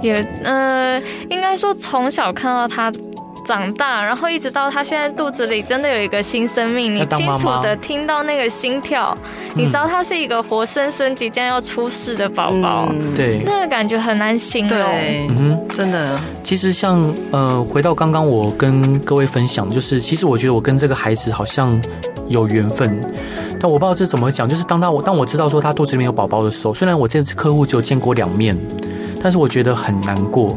[0.00, 2.92] 也呃，应该说从小看到她
[3.44, 9.12] 长大，然后一直到她现在肚子里真的有一个新生命，你清楚的听到那个心跳，
[9.56, 14.78] 你知道她是一个活生生即将要出世的宝宝，对，那个感觉很难形容。
[14.80, 16.20] 嗯哼，真的。
[16.44, 21.80] 其实像呃，回到刚刚我跟各位分享，就是其实我觉得我跟这个孩子好像。
[22.30, 22.98] 有缘分，
[23.60, 24.48] 但我不知道这怎么讲。
[24.48, 28.56] 就是当他我当我知道说他肚子里面有宝宝的时候，虽然我这次客户只有见过两面，
[29.22, 30.56] 但是我觉得很难过。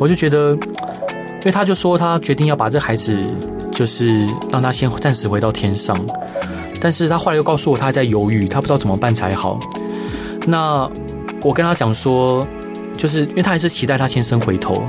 [0.00, 3.16] 我就觉得，因为他就说他决定要把这孩子，
[3.70, 5.96] 就是让他先暂时回到天上，
[6.80, 9.60] 但是他后来又告诉我他在犹豫，他不知道怎么办才好。
[10.44, 10.90] 那
[11.44, 12.44] 我跟他讲说，
[12.96, 14.82] 就是因为他还是期待他先生回头，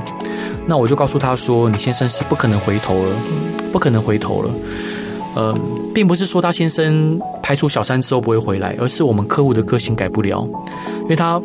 [0.66, 3.16] 那我就告诉他说，你先生是不可能回头了，
[3.70, 4.50] 不可能回头了。
[5.34, 5.54] 呃，
[5.94, 10.48] 并不是说他先生排除小三之后不会回来，而是我们客户的个性改不了，
[11.02, 11.40] 因为他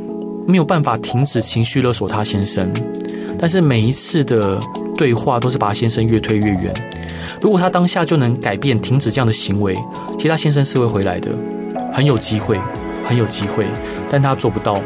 [0.45, 2.71] 没有办法停止情绪勒索他先生，
[3.39, 4.59] 但是每一次的
[4.95, 6.73] 对话都是把他先生越推越远。
[7.41, 9.73] 如果他当下就能改变、停止这样的行为，
[10.17, 11.31] 其他先生是会回来的，
[11.93, 12.59] 很有机会，
[13.07, 13.65] 很有机会，
[14.11, 14.81] 但他做不到。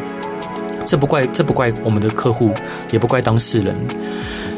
[0.86, 2.52] 这不怪，这不怪我们的客户，
[2.92, 3.74] 也不怪当事人。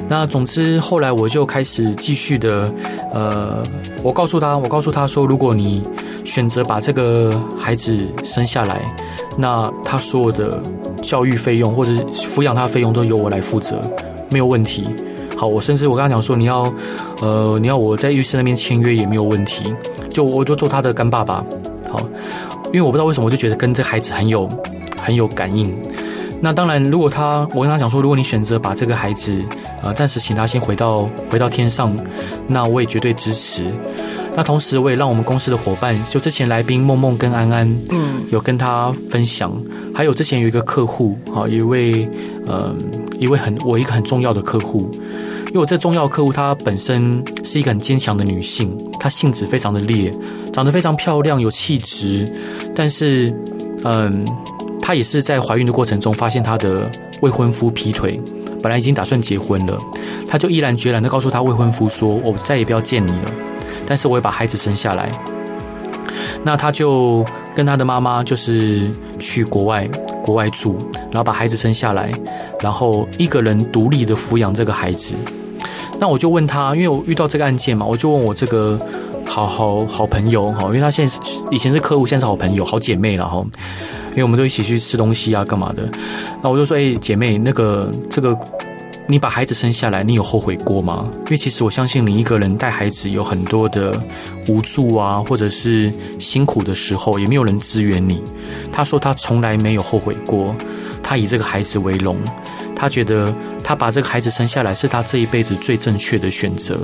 [0.07, 2.71] 那总之，后来我就开始继续的，
[3.13, 3.61] 呃，
[4.03, 5.81] 我告诉他，我告诉他说，如果你
[6.23, 8.81] 选择把这个孩子生下来，
[9.37, 10.61] 那他所有的
[11.01, 13.81] 教育费用或者抚养他的费用都由我来负责，
[14.29, 14.85] 没有问题。
[15.35, 16.71] 好，我甚至我刚刚讲说，你要，
[17.21, 19.73] 呃，你要我在律师那边签约也没有问题，
[20.09, 21.43] 就我就做他的干爸爸。
[21.89, 21.99] 好，
[22.67, 24.47] 因为我不知道为什么，我就觉得跟这孩子很有
[25.01, 25.75] 很有感应。
[26.45, 29.43] 那当然，如果他，我跟他讲说，如果你选择把这个孩子，
[29.81, 31.91] 呃，暂时请他先回到回到天上，
[32.47, 33.63] 那我也绝对支持。
[34.35, 39.59] 那同时，我也让我们公司的伙伴，就之前来宾梦梦跟安安，嗯，有跟他分享，
[39.91, 42.07] 还有之前有一个客户，啊，一位，
[42.45, 42.75] 呃，
[43.17, 44.87] 一位很我一个很重要的客户，
[45.47, 50.13] 因为我这重要客户她本身是一个很坚强的女性，她性子非常的烈，
[50.53, 52.23] 长得非常漂亮，有气质，
[52.75, 53.35] 但是，
[53.83, 54.23] 嗯，
[54.85, 56.87] 她也是在怀孕的过程中发现她的
[57.21, 58.21] 未婚夫劈腿，
[58.61, 59.75] 本来已经打算结婚了，
[60.27, 63.31] 她就毅然决然的告诉她未婚夫说：“我再也不要见你了。”
[63.87, 65.09] 但是我会把孩子生下来，
[66.43, 69.89] 那她就跟她的妈妈就是去国外
[70.21, 70.77] 国外住，
[71.11, 72.11] 然后把孩子生下来，
[72.61, 75.15] 然后一个人独立的抚养这个孩子。
[75.99, 78.79] 那我就问她，因为我遇到这个案件嘛，我就问我这个
[79.27, 81.19] 好好好朋友哈，因为他现在
[81.51, 83.45] 以前是客户，现在是好朋友、好姐妹了哈，
[84.11, 85.89] 因为我们都一起去吃东西啊，干嘛的。
[86.41, 88.37] 那我就说，哎，姐妹，那个这个。
[89.07, 91.07] 你把孩子生下来，你有后悔过吗？
[91.13, 94.01] 因为其实我相信你一个人带孩子有很多的
[94.47, 98.19] 无助啊，或者是辛苦的时候，也没有人支援你。
[98.71, 100.55] 他说他从来没有后悔过，
[101.03, 102.17] 他以这个孩子为荣，
[102.75, 103.31] 他觉得
[103.63, 106.75] 他把这个孩子生下来是他这一辈子最正确的选择。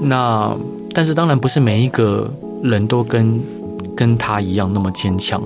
[0.00, 0.56] 那
[0.94, 3.40] 但是当然不是每一个人都跟
[3.96, 5.42] 跟他一样那么坚强，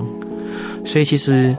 [0.85, 1.55] 所以其实。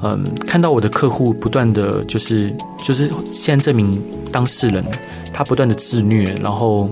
[0.00, 3.90] 嗯，看到我的客户不断的就是就是现在这名
[4.30, 4.84] 当事人，
[5.32, 6.88] 他不断的自虐，然后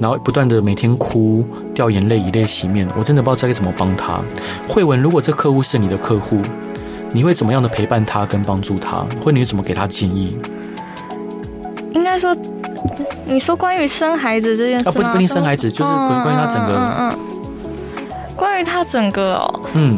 [0.00, 4.18] 然后不断的每天哭掉眼泪以泪洗面，我真的不知道该怎么帮他。
[4.66, 6.40] 慧文，如果这客户是你的客户，
[7.12, 9.06] 你会怎么样的陪伴他跟帮助他？
[9.20, 10.38] 或你怎么给他建议？
[11.92, 12.34] 应该说，
[13.26, 17.18] 你说关于生孩子这件事啊，不不一定生孩子，就是关关于他整个，嗯，嗯，
[18.36, 19.96] 关于他整个哦，嗯。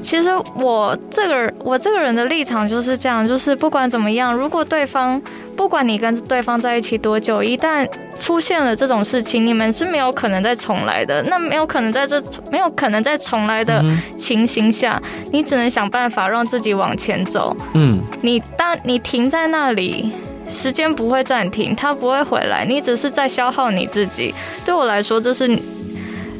[0.00, 5.20] 其实我这个人，我这个人的立场就是这样，就是不管怎么样，如果对方，
[5.54, 7.86] 不管你跟对方在一起多久，一旦
[8.18, 11.22] 出现了这种事情，你们是没有可能再重来的。
[11.24, 13.84] 那没有可能在这没有可能再重来的
[14.16, 17.54] 情形下，你只能想办法让自己往前走。
[17.74, 17.92] 嗯，
[18.22, 20.10] 你当你停在那里，
[20.50, 24.34] 时间不会暂停，他不会回来，你只是在消耗你自己。
[24.64, 25.58] 对我来说，这是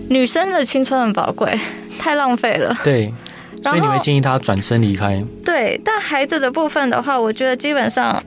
[0.08, 1.58] 女生的青春很宝贵，
[1.98, 2.74] 太浪费了。
[2.82, 3.12] 对。
[3.62, 5.20] 所以你会建议他转身离开？
[5.44, 8.22] 对，但孩子的部分的话，我觉得基本上。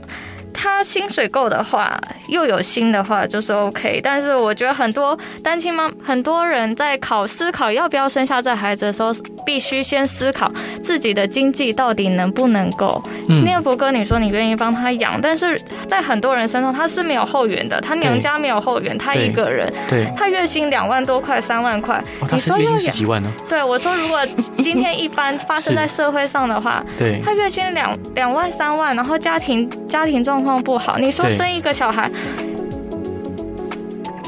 [0.62, 4.00] 他薪水够的话，又有心的话，就是 OK。
[4.04, 9.12] 但是我觉得很多单亲妈，很多人在考思考要不要生下这孩子的时候，
[9.43, 10.52] 必须先思考
[10.84, 13.02] 自己的经济到底能不能够。
[13.26, 23.32] 今天福哥，你说你愿意帮他养，但是在很多人身上他是没有后援的，他娘家没有后援，他一个人，对，他月薪两万多块、三万块，哦、你说月薪十几万呢？
[23.50, 24.24] 对，我说如果
[24.60, 32.10] 今天一般发生在 社会上的话，对，他月薪两两万、三万，然后家庭家庭状况不好，你说生一个小孩，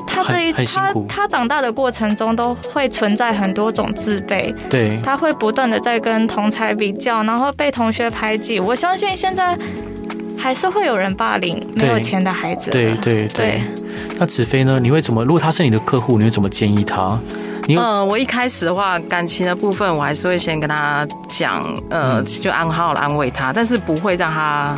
[0.06, 8.60] 他这一他他长大的过程中都会存在很多种自卑，对，他会不断的在跟同才比较，然后被同学排挤。
[8.60, 9.58] 我相信现在
[10.38, 13.62] 还是会有人霸凌没有钱的孩子，对对对，对。
[14.20, 14.80] 那子飞呢？
[14.80, 15.24] 你会怎么？
[15.26, 17.20] 如果他是你的客户，你会怎么建议他？
[17.68, 24.76] 嗯、呃，我一开始的话，感情的部分，我还是会先跟他讲，呃，就安好了安慰他，但是不会让他。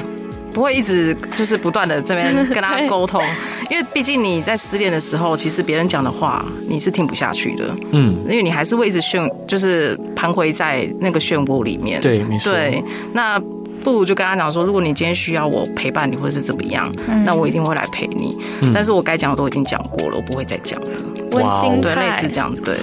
[0.56, 3.22] 不会一直就是不断的这边跟他沟通，
[3.70, 7.76] 因为毕竟你在失恋的时候，其实别人讲的话你是听不下去的。
[7.92, 12.00] 嗯，因为你还是会一直漩，就是徘徊在那个漩涡里面。
[12.00, 12.54] 对，没错。
[12.54, 13.38] 对，那
[13.84, 18.34] 不如就跟他讲说，如果你今天需要我陪伴你，或者是怎么样，嗯，那我一定会来陪你。
[18.62, 20.88] 嗯，但是我该讲的都已经讲过了，我不会再讲了。
[21.32, 22.78] 温馨对，类似这样对。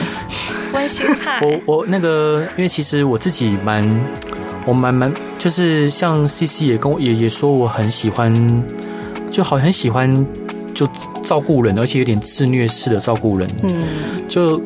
[0.74, 1.40] 温馨派。
[1.40, 3.82] 我我那个，因为其实我自己蛮。
[4.64, 8.32] 我蛮蛮就是像 CC 也跟我也也说我很喜欢，
[9.30, 10.14] 就好很喜欢
[10.72, 10.86] 就
[11.24, 13.48] 照顾人，而且有点自虐式的照顾人。
[13.62, 13.82] 嗯，
[14.28, 14.62] 就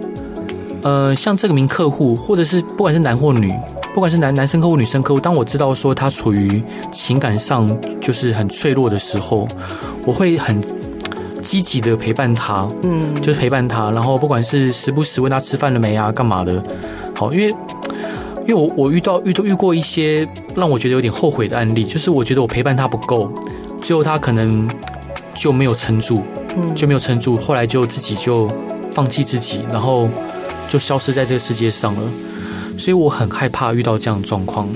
[0.83, 3.51] 呃像这个名客户，或者是不管是男或女，
[3.95, 7.67] 不管是男男生客户、女生客户，当我知道说他处于情感上
[8.01, 9.47] 就是很脆弱的时候，
[10.05, 10.63] 我会很
[11.43, 12.69] 积极的陪伴他。
[12.83, 16.63] 嗯，就是陪伴他，然后不管是时不时问他吃饭了没啊，干嘛的。
[17.15, 17.55] 好，因为。
[18.47, 23.31] 因为我我遇到遇到遇过一些让我觉得有点后悔的案例，就是我觉得我陪伴他不够，
[23.81, 24.69] 最后他可能
[25.35, 26.23] 就没有撑住，
[26.75, 28.49] 就没有撑住，后来就自己就
[28.93, 30.09] 放弃自己，然后
[30.69, 32.01] 就消失在这个世界上了。
[32.79, 34.69] 所以我很害怕遇到这样的状况。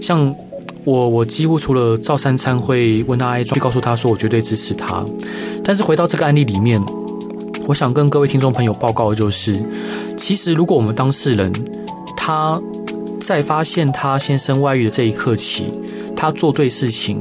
[0.00, 0.34] 像
[0.84, 5.04] 我，我几乎除了照三餐会问他爱，去告诉他说我绝对支持他。
[5.62, 6.82] 但是回到这个案例里面，
[7.66, 9.64] 我想跟各位听众朋友报告的就是，
[10.16, 11.52] 其实如果我们当事人
[12.16, 12.60] 他
[13.22, 15.70] 在发现他先生外遇的这一刻起，
[16.14, 17.18] 他做对事情，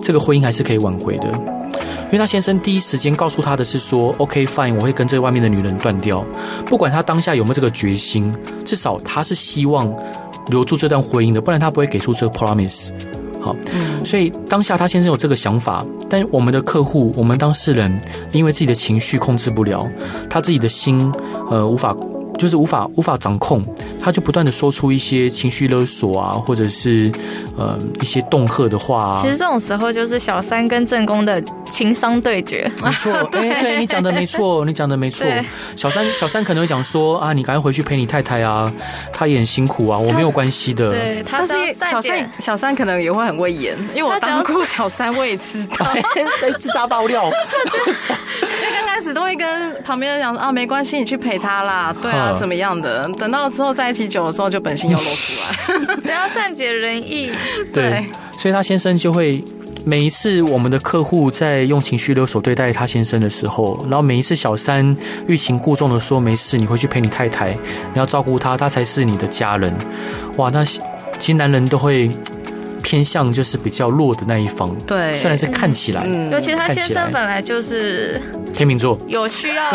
[0.00, 1.28] 这个婚姻还是可以挽回的。
[2.06, 6.24] 因为他先生第一时间告诉他的是说，OK fine，我会跟这外面的女人断掉，
[6.64, 8.32] 不管他当下有没有这个决心，
[8.64, 9.94] 至少他是希望
[10.48, 12.90] 留住这段婚姻的，不然他不会给出这个 promise。
[13.40, 13.54] 好，
[14.04, 18.00] 所以当下他先生有这个想法，但我们的客户，我们当事人，
[18.32, 19.86] 因为自己的情绪控制不了，
[20.30, 21.12] 他自己的心，
[21.50, 21.94] 呃，无法。
[22.38, 23.64] 就是无法无法掌控，
[24.00, 27.10] 他就不断的说出一些情绪勒索啊，或者是
[27.56, 29.20] 呃一些恫吓的话啊。
[29.20, 32.70] 其实这种时候就是小三跟正宫的情商对决。
[32.82, 35.26] 没错，哎 对、欸，对你讲的没错，你讲的没错。
[35.76, 38.72] 小三小三可能会讲说啊，你赶快回去陪你太太啊，
[39.12, 40.90] 她也很辛苦啊，我没有关系的。
[40.90, 41.52] 对，他是
[41.90, 45.86] 小三小三可能也会很会演，因为我当过小三，我也知道。
[46.40, 47.30] 哎，自大爆料。
[48.98, 53.08] 开始都会跟旁边人讲说啊，没关系，你去陪他啦， 对啊，怎么样的？
[53.16, 57.30] 等到之后在一起久的时候，就本性又露出来， 只要善解人意。
[57.72, 58.04] 对，
[58.36, 59.40] 所以他先生就会
[59.84, 64.96] 每一次我们的客户在用情绪勒索对待他先生的时候，然后每一次小三
[65.28, 69.72] 欲擒故纵的说没事，你回去陪你太太，你要照顾他，他才是你的家人。
[70.38, 70.80] 哇，那其
[71.20, 72.10] 实男人都会。
[72.88, 78.18] 偏向就是比较弱的那一方，对，虽然是看起来，嗯，尤其他先生本来就是
[78.54, 79.70] 天秤座，有需要，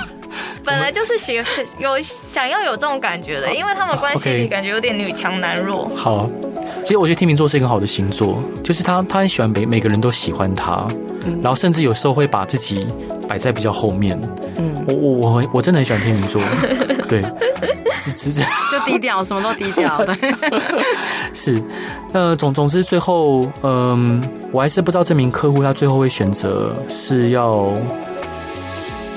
[0.64, 1.34] 本来就是喜
[1.78, 5.90] 有想要有这种感觉的，因为他们关系里感觉有点女强男弱。
[5.94, 6.26] 好，
[6.82, 10.86] 其实我觉得天秤座是一个好的星座，就是他他很喜欢每每个人都喜欢他，
[11.42, 12.86] 然后甚至有时候会把自己
[13.28, 14.18] 摆在比较后面。
[14.56, 16.40] 嗯，我我我我真的很喜欢天秤座，
[17.06, 17.20] 对。
[18.00, 20.04] 直直直就低调，什么都低调。
[20.04, 20.14] 对，
[21.34, 21.62] 是。
[22.12, 24.22] 呃，总总之最后，嗯，
[24.52, 27.70] 我还是不知道这名客户他最后会选择是要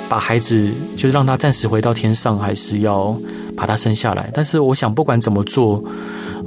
[0.09, 3.15] 把孩子就是让他暂时回到天上，还是要
[3.55, 4.29] 把他生下来。
[4.33, 5.83] 但是我想，不管怎么做，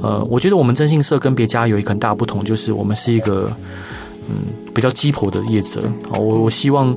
[0.03, 3.51] 呃，我觉得我们征信社跟别家有一个很大不同，就是我们是一个
[4.29, 4.37] 嗯
[4.75, 5.81] 比较鸡婆的业者。
[6.13, 6.95] 我我希望。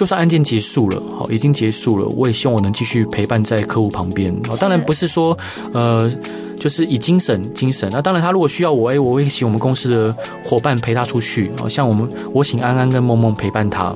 [0.00, 4.34] 就算案件结束了，好，已经结束了，我也希望我能继续陪伴在客户旁边。
[4.58, 5.36] 当然不是说，
[5.74, 6.10] 呃，
[6.56, 7.86] 就是以精神精神。
[7.92, 11.52] 那当然，他如果需要我，哎，我会请我们公司的伙伴陪他出去。
[11.60, 13.92] 好像我们，我请安安跟梦梦陪伴他，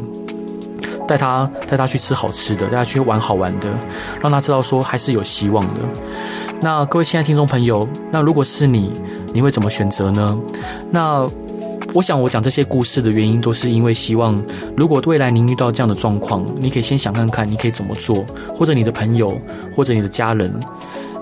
[1.08, 3.70] 带他带他去吃好吃的，带他去玩好玩的，
[4.20, 5.80] 让他知道说还是有希望的。
[6.60, 8.92] 那各位亲爱的听众朋友，那如果是你，
[9.32, 10.38] 你会怎么选择呢？
[10.90, 11.26] 那。
[11.94, 14.44] 我想，我讲这些故事的原因，都是因为希望，
[14.76, 19.40] 如果未来您遇到这样的状况，你可以先想看看，你可以怎么做，或者你的朋友，
[19.72, 20.52] 或者你的家人。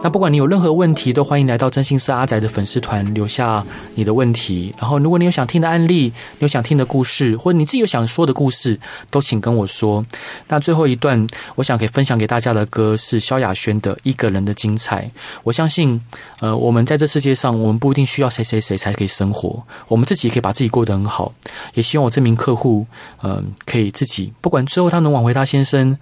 [0.03, 4.74] 那不管你有任何问题，都欢迎来到真心是阿宅的粉丝团留下你的问题。
[4.76, 8.80] 然后，如果你有想听的案例，有想听的故事，或者你自己有想说的故事，
[9.11, 10.05] 都请跟我说。
[10.48, 11.24] 那最后一段，
[11.55, 15.03] 我想可以分享给大家的歌是萧亚轩的《一个人的精彩》。
[15.44, 16.00] 我相信，
[16.40, 21.32] 呃，我们在这世界上，我们不一定需要谁谁谁才可以生活，我们自己也可以把自己过得很好。
[21.74, 22.84] 也希望我这名客户，
[23.22, 25.96] 嗯、可以自己，不管最后他能挽回他先生。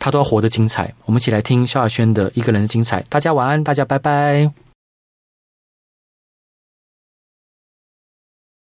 [0.00, 3.04] 他都要活得精彩，我们一起来听萧亚轩的一个人的精彩。
[3.08, 4.69] 大家晚安，大家拜拜。